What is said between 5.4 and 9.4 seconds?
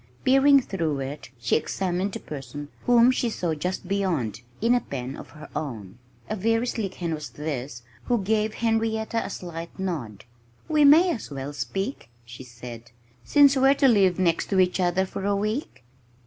own. A very sleek hen was this, who gave Henrietta a